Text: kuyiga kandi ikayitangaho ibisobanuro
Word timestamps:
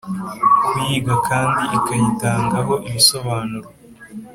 kuyiga 0.67 1.15
kandi 1.27 1.63
ikayitangaho 1.77 2.73
ibisobanuro 2.87 3.69